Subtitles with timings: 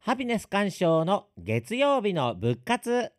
[0.00, 3.12] ハピネス鑑賞の月曜日の仏活。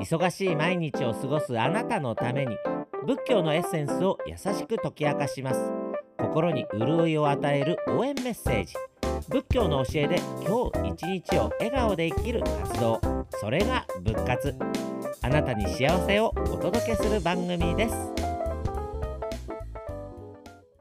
[0.00, 2.56] 忙しい毎日を過ごすあなたのために
[3.04, 5.70] 仏教のエッセンスを優しく解き明かします。
[6.16, 8.74] 心に潤いを与える応援メッセージ。
[9.28, 13.00] 仏教の教えで今日一日を笑顔で生きる活動。
[13.40, 14.54] それが仏活。
[15.20, 17.94] あなたに幸せをお届けする番組です。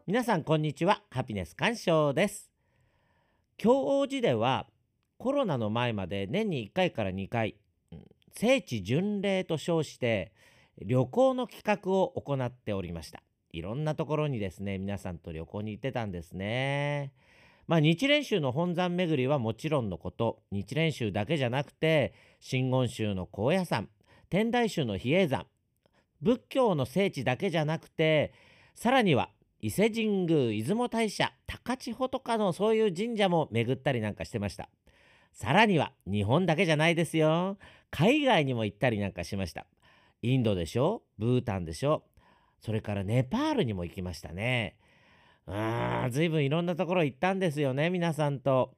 [0.05, 1.01] 皆さんこんにちは。
[1.09, 2.51] ハピネス鑑賞です。
[3.57, 4.67] 京王寺では
[5.17, 7.55] コロナの前まで年に1回から2回
[8.33, 10.31] 聖地巡礼と称して
[10.79, 13.23] 旅行の企画を行っておりました。
[13.51, 17.13] いろんなところにですね皆さんと旅行に行ってたんですね。
[17.65, 23.89] まあ日蓮宗の本山巡りはもちろんのこと日蓮宗だけじゃなくて真言宗の高野山
[24.29, 25.47] 天台宗の比叡山
[26.21, 28.33] 仏教の聖地だけじゃなくて
[28.75, 34.69] さらには伊勢神宮出雲大社高千穂とかのそういう神社も巡ったりなんかしてました。
[35.37, 37.59] さらには日本だけじゃないですよ。
[37.91, 39.67] 海外にも行ったりなんかしました。
[40.23, 41.03] インドでしょ？
[41.19, 42.05] ブータンでしょ？
[42.59, 44.77] それからネパールにも行きましたね。
[45.45, 48.73] あーずいぶんいろんなところ行ったんですよね皆さんと。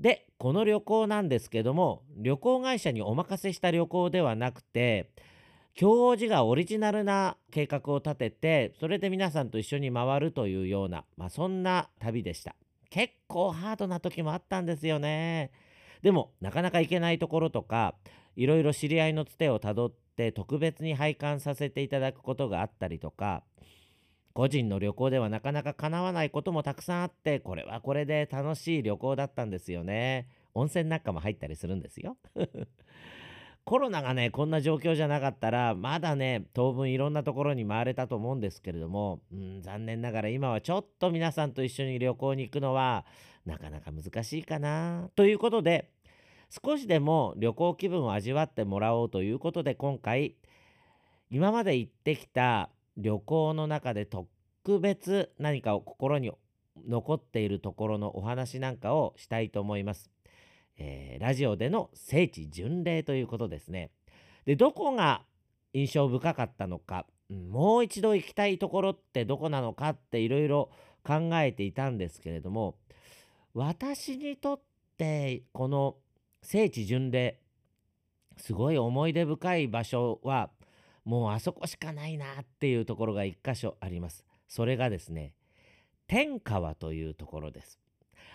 [0.00, 5.10] でこの旅行なんですけども旅行会社にお任せした旅行ではなくて
[5.74, 12.56] 京王寺がオリジナルな計画を立ててそれで皆さんと一緒に回るというような、まあ、そんな旅でした。
[12.88, 15.52] 結構ハードな時もあったんですよね。
[16.02, 17.94] でもなかなか行けないところとか
[18.36, 23.42] いろいろ知り合いのつてをたどって特別に拝観させていただくことがあったりとか
[24.32, 30.28] 個人の旅行ではなかなか叶わないこともたくさんあってこれはこれで楽しい旅行だったんですよね。
[30.54, 32.16] 温泉なんかも入ったりするんですよ。
[33.64, 43.04] コロナがねこんな状況じゃなかったらまだね当分いろんなところに回れたと思うんですけれども、うん、残念ながら今はちょっと皆さんと一緒に旅行に行くのは
[43.46, 45.90] なかなか難しいかなということで
[46.50, 50.36] 少しでも旅行気分を味わってもらおうということで今回
[51.30, 56.32] 今まで行ってきた旅行の中で特別何かを心に
[56.88, 60.10] 残っているところのお話なんかをしたいと思います。
[60.76, 63.90] えー、ラジオでの聖地巡礼ということですね。
[64.44, 65.22] でどこが
[65.72, 70.70] 印象深かったのか、もう一度行きたいところってどこなのかっていろいろ
[71.04, 72.76] 考えていたんですけれども
[73.54, 74.60] 私にとっ
[74.96, 75.96] てこの
[76.42, 77.40] 聖地巡礼
[78.36, 80.50] すごい思い出深い場所は
[81.04, 84.24] もうあそこしかないなっていうところが一箇所あります。
[84.48, 85.34] それがですね
[86.06, 87.78] 天川というところです。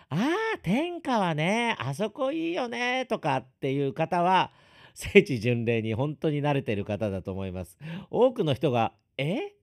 [0.10, 4.52] ああ、天下はね、あそこいいよね、とかっていう方は、
[4.94, 7.78] 聖地巡礼に本当に慣れてる方だと思います。
[8.12, 9.56] 多くの人が、え？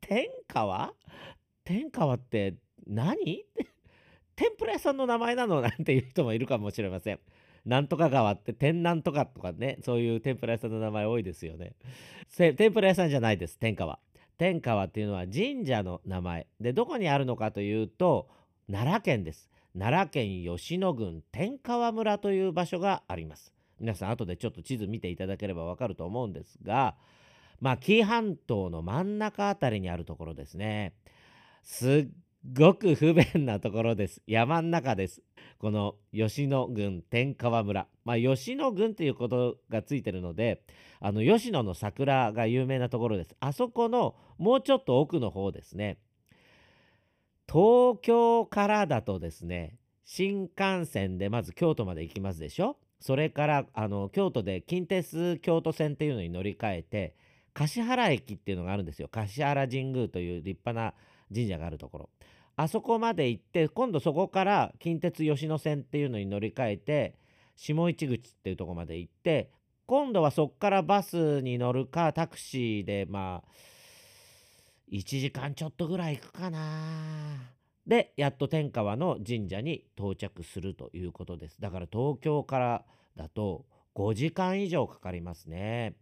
[0.00, 0.92] 天川？
[1.64, 3.44] 天川って何？
[4.38, 7.18] 天ぷら屋さんの名前なのなんていう人もいるかもしれません。
[7.66, 11.72] なんとか川って天なんとかとかね、そういう天ぷら屋さんの名前多いですよね。
[12.36, 13.98] 天ぷら屋さんじゃないです、天川。
[14.38, 16.46] 天川っていうのは神社の名前。
[16.60, 18.28] で、どこにあるのかというと、
[18.70, 19.50] 奈良県です。
[19.78, 26.96] 奈良県吉野郡天川村という場所があります皆さん後でちょっと地図見ていただければわかると思うんですが
[27.60, 30.94] まあ紀伊半島の真ん中あたりにあるところですね
[31.62, 34.22] すっごく不便なところです。
[34.26, 35.22] 山ん中です。
[35.58, 37.88] この吉野郡天川村。
[38.04, 40.62] まあ吉野郡ということがついてるので
[41.00, 43.34] あの吉野の桜が有名なところです。
[43.40, 45.98] あそこのもうちょっと奥の方ですね。
[47.50, 52.76] 東京からだとですね新幹線でまず京都まで行きますでしょ？
[53.00, 57.14] それからあの京都で近鉄京都線っていうのに乗り換えて
[57.54, 59.08] 橿原駅っていうのがあるんですよ。
[59.08, 60.94] 橿原神宮という立派な
[61.32, 62.10] 神社があるところ。
[62.56, 67.14] あそこまで行って今度そこから近鉄吉野線っていうのに乗り換えて
[67.56, 69.50] 下市口っていうとこまで行って
[69.86, 73.50] 今度はそこからバスに乗るかタクシーでまあ
[74.90, 76.58] 1時間ちょっとぐらい行くかな。
[77.86, 81.60] でやっと天川の神社に到着するということです。
[81.60, 82.84] だから東京から
[83.16, 83.64] だと
[83.94, 85.94] 5時間以上かかりますね。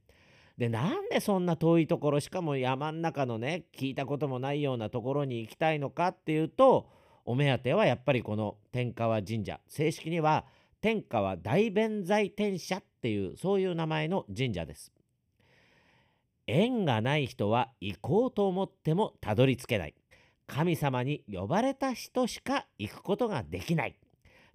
[0.59, 6.89] でなんでそんな遠いところしかも山ん中のね聞いたこともないようなところに行きたいのかっていうと
[7.27, 9.61] お目当てはやっぱりこの天川神社。
[9.67, 10.47] 正式には
[10.81, 14.93] 天川大弁財天社っていうそういう名前の神社です。
[16.47, 19.95] 縁がない人は行こうと思ってもたどり着けない。
[20.47, 23.97] 神様に呼ばれた人しか行くことができない。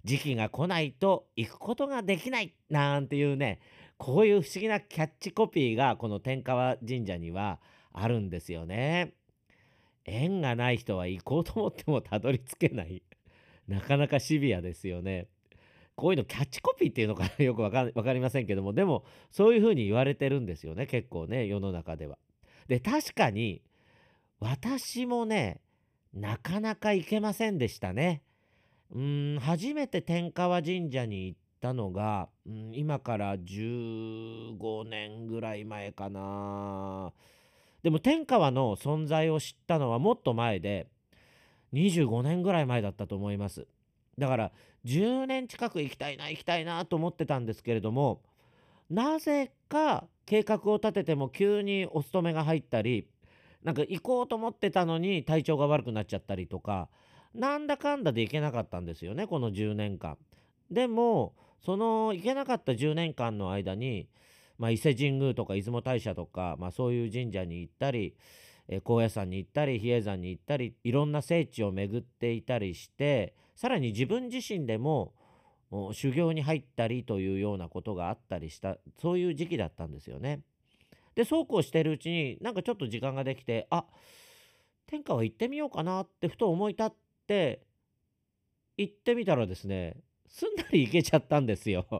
[0.04, 2.54] 時期が来ないと行くことができない。
[2.70, 3.60] なんていうね
[4.02, 7.60] こういう不思議なキャッチコピーがこの天川神社には
[7.92, 9.14] あるんですよね。
[10.04, 13.04] 縁がない人は行こうと思ってもたどり着けない
[13.68, 15.28] なかなかシビアですよね。
[15.94, 22.18] こういうのキャッチコピーっていうのかなよくわか かりませんけどもでもそういうふうに言われてるんですよね結構ね世の中では。
[22.66, 23.62] で確かに
[24.40, 25.60] 私もね
[26.12, 28.24] なかなか行けませんでしたね。
[28.90, 37.12] うん初めて天川神社に行ったのが、うん、今から15年ぐらい前かな。
[37.82, 40.88] でも天川の存在を知ったのはもっと前で
[41.72, 43.66] 25年ぐらい前だったと思います。
[44.18, 44.52] だから
[44.84, 48.20] 10年近く行きたいな行きたいなと思ってたんですけれども
[48.90, 53.06] なぜか計画を立てても急にお勤めが入ったり
[53.62, 56.88] なんか行こうと思ってたのに体調が悪くなっちゃったりとか
[57.34, 60.18] なんだかんだで行けなかったんですよねこの10年間。
[60.70, 64.08] でもその行けなかった10年間の間に、
[64.58, 68.14] まあ、伊勢神宮とか出雲大社とか、まあ、そういう神社に行ったり、
[68.68, 75.12] えー高野山に行ったり比叡山に行ったりいろんな聖地を巡っていたりしてさらに自分自身でも
[75.92, 80.40] 修行に入ったりというようなことがあったりしたそういう時期だったんですよね。
[81.14, 83.84] でそうこうしてるうちになんかちょっと時間ができてあ
[84.86, 86.92] 天下は行ってみようかなってふと思い立っ
[87.26, 87.62] て
[88.76, 89.96] 行ってみたらですね
[90.32, 91.86] すんなり行けちゃったんですよ。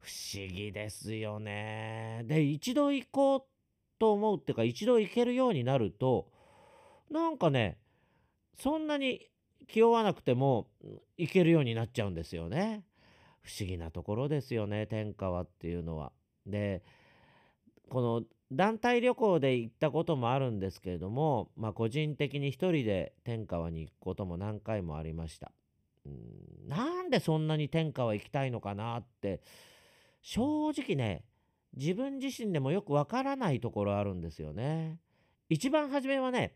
[0.00, 2.22] 不思議ですよね。
[2.24, 3.44] で一度行こう
[3.98, 6.30] と思うっていうか一度行けるようになると
[7.10, 7.78] なんかね
[8.56, 9.30] そんなに
[9.68, 10.68] 気負わなくても
[11.16, 12.84] 行けるようになっちゃうんですよね。
[13.42, 16.12] 不思議なところですよね天川っていうのは。
[16.46, 16.82] で
[17.88, 25.52] この団体旅行で行ったこともあるんですけれども、まあ、個人的に一人で天川に行くことも何回もありました。
[26.66, 29.40] なんでそんなに天川行きたいのかなって
[30.22, 31.24] 正直ね
[31.76, 34.98] 自分自身でもよくわからないところあるんですよね。
[35.48, 36.54] 一番初めはね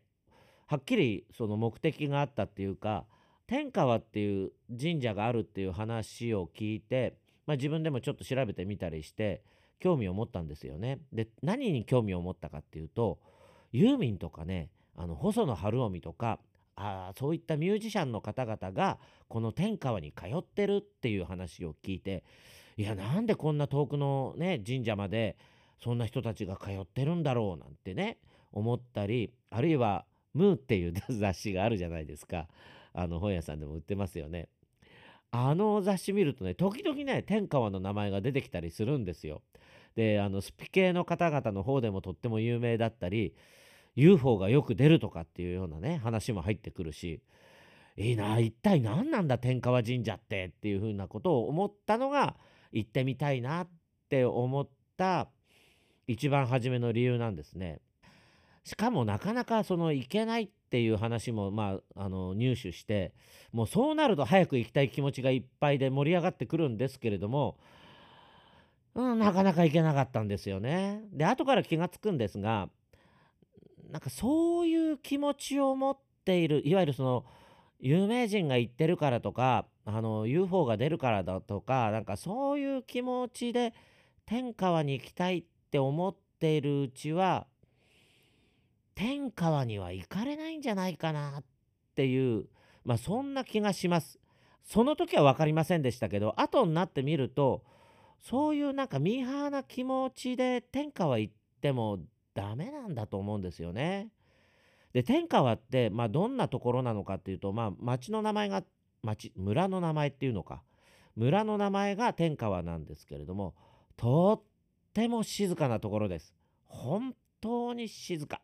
[0.66, 3.06] はっきりその目的があったっていうか
[3.46, 9.42] 天川っていう神社があるっていう話を聞いて、まあ、自分でもちょっと調べてみたりして
[9.80, 11.00] 興味を持ったんですよね。
[11.12, 13.18] で何に興味を持ったかっていうと
[13.72, 16.38] ユーミンとかねあの細野晴臣とか
[16.76, 18.98] あそういったミュージシャンの方々が
[19.28, 22.24] この天川に通ってるっていう話を聞いて
[22.76, 25.36] いやなんでこんな遠くのね神社まで
[25.82, 28.18] そんな人たちが通ってるんだろうなんてね
[28.52, 30.04] 思ったりあるいは
[30.34, 32.48] 「ムー」っていう雑誌があるじゃないですか
[32.92, 34.48] あの本屋さんでも売ってますよね。
[35.30, 39.42] あの雑誌見るとね時々ね天川の名前が出てきたりするんですよ。
[39.96, 43.34] であのスピ系の方々の方でもとっても有名だったり
[43.96, 47.22] UFO がよく出るとかっていうようなね話も入ってくるし
[47.96, 52.36] いいな一体何なんだ天川神社ってっていうふうなことを思ったのが
[52.72, 53.68] 行ってみたいなっ
[54.08, 55.28] て思った
[56.06, 57.80] 一番初めの理由なんですね。
[58.64, 63.12] しかもなかなかその行けないっていう話もまああの入手して
[63.52, 67.58] もうそうなると早く行きたい気持ちがいっぱいで盛り上がってくるんですけれども、
[68.94, 71.02] うん、なかなか行けなかったんですよね。
[71.12, 72.70] で後から気がつくんですが
[73.94, 77.24] なんかそういう気持ちを持っているいわゆるその
[77.78, 83.72] 有名人が言ってるからとかあの UFO が出るからだとかなんかそういう気持ちで
[84.26, 87.46] 天川に行きたいって思っているうちは
[88.96, 91.44] 天川には行かれないんじゃないかなっ
[91.94, 92.46] ていう
[92.84, 94.18] まあそんな気がします。
[94.64, 97.62] その時は分かりませんでしたけど後になってみると
[98.18, 102.00] そういうなんかミーハーな気持ちで天川行っても
[102.34, 104.10] ダメなんだと思うんですよね。
[104.92, 108.62] で天川って、まあ、どんなところなのかっていうと、まあ、町の名前が
[109.02, 110.62] 町村の名前っていうのか
[111.16, 113.54] 村の名前が天川なんですけれども
[113.96, 116.34] とっても静かなところです。
[116.66, 118.40] 本当に静か。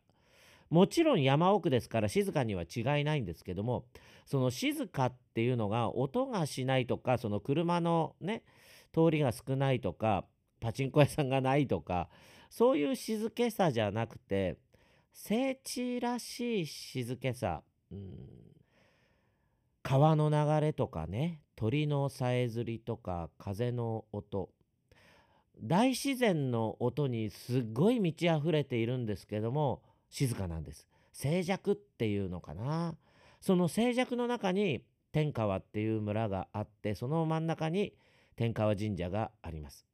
[0.70, 3.86] もちろん山奥ですから静かには違いないんですけども
[4.24, 8.44] その静かっていうのが音がしないとかその車のね
[8.94, 10.24] 通りが少ないとか
[10.60, 12.08] パチンコ屋さんがないとか
[12.50, 14.58] そういう静けさじゃなくて
[15.12, 18.10] 聖地らしい静けさ、うん、
[19.82, 24.50] 川の流れとかね鳥のさえずりとか風の音。
[25.62, 30.88] 大自然の音にすっごい満ち溢れているんですけども静かなんです。
[31.12, 32.96] 静寂っていうのかな。
[33.42, 37.92] その静寂の中に天川っていう村があってその真ん中に
[38.36, 39.89] 天川神社があります。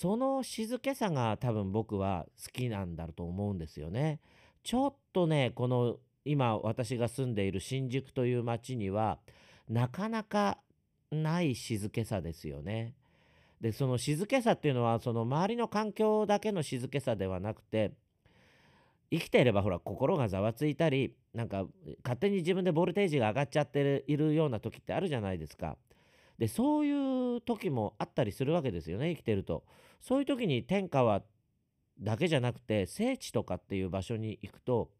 [0.00, 4.20] その静けさが多分僕は好きなんだと思うんですよね
[4.62, 9.18] ちょっとねこの今私が住んでいる新宿という町には
[9.68, 10.58] なかなか
[11.10, 12.94] ない静けさですよね
[13.60, 17.90] でその静けさっていうのはその周りの環境だけの静けさではなくて
[19.10, 21.64] 生きていればほら心がざわついたりなんか
[22.04, 25.76] 勝手に自分でボルテージが上がっちゃっているような時ってあるじゃないですか。
[26.38, 29.64] でそういう時もあったりするわけですよね生きてると。
[30.00, 31.22] そういう時に天川
[32.00, 34.90] だけじゃなくて聖地とかっていう場所に行くと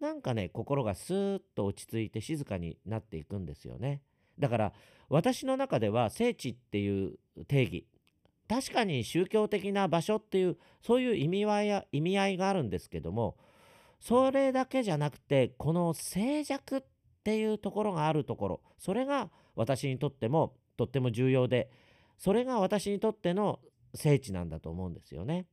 [0.00, 4.02] なんかね心がスーッと落ち着いて静かになっていくんですよね。
[4.38, 4.72] だから
[5.08, 7.86] 私の中では聖地っていう定義
[8.48, 13.36] 確かに宗教的な場所っていうそういう意味合いや意味合いがあるんですけども
[14.00, 16.84] それだけじゃなくてこの静寂っ
[17.22, 21.70] ていうところがあるところそれが私にとってもとっても重要で
[22.18, 23.60] それが私にとっての
[23.94, 25.46] 聖地なんだと思うんですよね。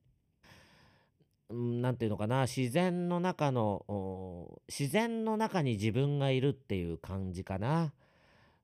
[1.49, 7.93] 何て言うのかな自然の中の自然の中に自分がいるっていう感じかな。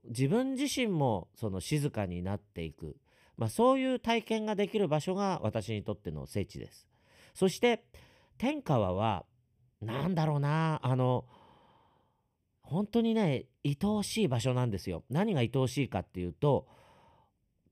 [0.04, 2.96] 自分自身もその静かになっていく、
[3.36, 6.88] まあ、そういう体験ができる場所が私にとっての聖地です。
[7.34, 7.84] そして
[8.38, 9.26] 天川は
[9.82, 11.24] 何だろうなあの
[12.68, 15.02] 本当にね愛おしい場所なんですよ。
[15.08, 16.68] 何が愛おしいかっていうと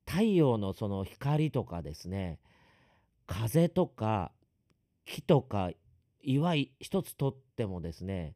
[0.07, 2.39] 太陽のその光とかですね
[3.27, 4.33] 風とか
[5.05, 5.71] 木とか
[6.23, 8.35] 岩一つとってもですね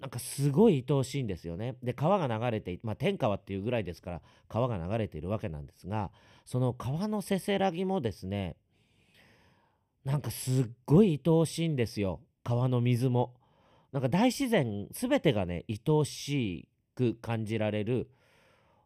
[0.00, 1.76] なんかすごい愛おしいんですよね。
[1.82, 6.10] で川が流れてまあ天川っていうぐらいですから川が流れているわけなんですが
[6.44, 8.56] その川のせせらぎもですね
[10.04, 13.39] なんかすっごい愛おしいんですよ川の水も。
[13.92, 18.10] なんか大自然全てがね愛おしく感じられる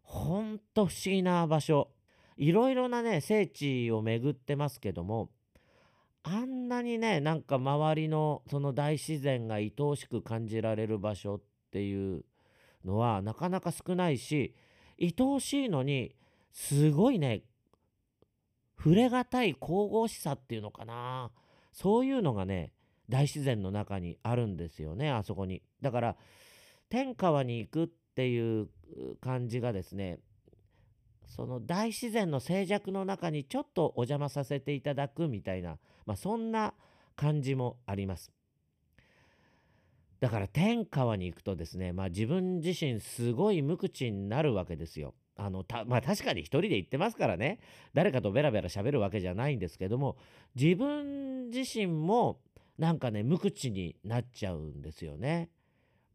[0.03, 1.91] ほんと不思議な場所。
[2.37, 5.31] いろいろなね聖地を巡ってますけども
[6.25, 12.25] あんなにねなんか周りのその大自然が愛おしく感じられる場所っていう
[12.85, 14.55] のはなかなか少ないし
[15.01, 16.17] 愛おしいのに
[16.53, 17.43] すごいね
[18.77, 21.31] 触れがたい神々しさっていうのかな。
[21.73, 22.73] そういうのがね
[23.09, 25.63] 大自然の中にあるんですよねあそこに。
[25.81, 26.17] だから
[26.89, 28.69] 天川に行くっていう
[29.21, 30.19] 感じがですね
[31.27, 36.75] その大自然の静寂の中にちょっとお邪魔させていただくみたいな、まあ、そんな
[37.17, 38.31] 感じもあります。
[40.21, 45.15] だから天川に行くとですね、まあ、自分自身すごい無口になるわけですよ。
[45.37, 47.59] あのたまあ確かに一人で行ってますからね
[47.93, 50.17] 誰かとベラベラ喋るわけじゃないんですけども
[50.55, 52.39] 自分自身も
[52.79, 55.51] なんかね無口になっちゃうんですよね。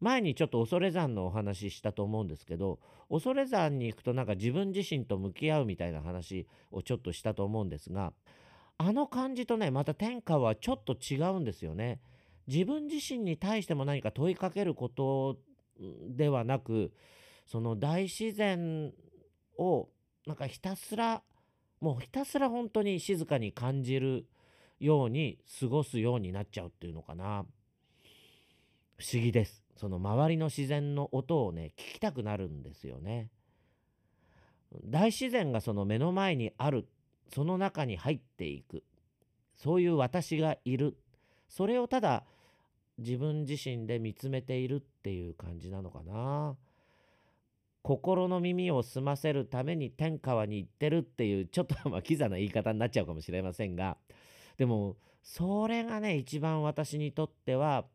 [0.00, 2.78] 前にちょっと恐山のお話ししたと思うんですけど
[3.10, 8.14] 恐山に行くとなんか自分自身と向き合うみたいな話をちょっとしたと思うんですが
[8.78, 12.00] あの感じとねまた天下はちょっと違うんですよね。
[12.46, 15.38] 自分自身に対しても何か問いかけること
[16.08, 16.92] ではなく
[17.46, 18.92] その大自然
[19.58, 19.88] を
[20.26, 21.22] なんかひたすら
[21.80, 24.26] もうひたすら本当に静かに感じる
[24.80, 27.44] ように過ごすようになっちゃうっていうのかな。
[28.98, 29.64] 不思議です。
[29.76, 33.30] その周りの自然の音をね聞きたくなるんですよね。
[34.84, 36.86] 大自然がその目の前にある。
[37.32, 38.82] その中に入っていく。
[39.56, 40.96] そういう私がいる。
[41.48, 42.24] それをただ
[42.98, 46.56] 自分自身で見つめているっていう感じなのかな。
[47.82, 53.96] 心の耳を澄ませるために天川に行ってるっていうちょっとまあキザな言い方になっちゃうかもしれませんが。
[54.60, 57.86] でもそれがね一番私にとっては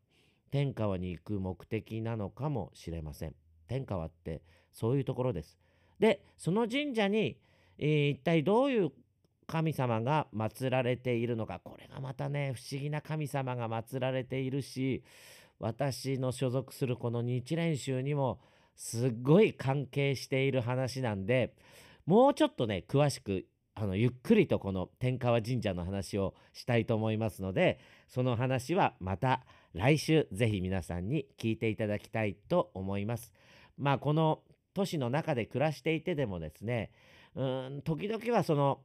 [0.50, 3.36] 天川に行く目的なのかもしれません。
[3.68, 4.42] 天川って
[4.72, 5.56] そういうところです。
[6.00, 7.38] でその神社に、
[7.78, 8.90] えー、一体どういう
[9.46, 15.04] 神様が祀られているのかこれがまたね不思議な神様が祀られているし
[15.60, 18.40] 私の所属するこの日蓮宗にも
[18.74, 21.54] すっごい関係している話なんで
[22.06, 23.46] もうちょっとね詳しく
[23.78, 27.78] あのゆっくりとこの天川神社の話をしたいと思いますので
[28.08, 33.34] その話はまた来週ぜひ皆さんに聞いていただきたいと思います。
[33.76, 34.40] まあこの
[34.72, 36.90] 都市の中で暮らしていてでもですね
[37.34, 38.80] うん時々はその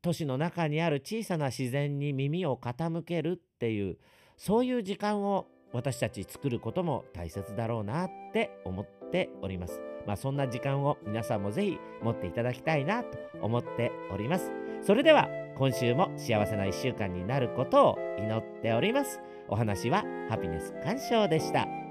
[0.00, 3.98] 都市の中にある小さな自然に耳を傾けるっていう
[4.36, 9.80] そういう時間を私たち作ることも大切だろうなって思ってっております。
[10.06, 14.50] まあそんな時間を皆さんもぜひ持っていただきたいなと思っております。
[14.82, 19.20] それでは今週も幸せな1週間になることを祈っております。
[19.48, 21.85] お話はハピネス鑑賞でした。